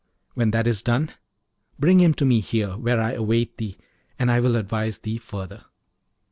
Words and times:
When 0.33 0.49
that 0.49 0.65
is 0.65 0.81
done, 0.81 1.11
bring 1.77 1.99
him 1.99 2.15
to 2.15 2.25
me 2.25 2.39
here, 2.39 2.69
where 2.75 2.99
I 2.99 3.11
await 3.11 3.57
thee, 3.59 3.77
and 4.17 4.31
I 4.31 4.39
will 4.39 4.55
advise 4.55 4.97
thee 4.97 5.19
further.' 5.19 5.63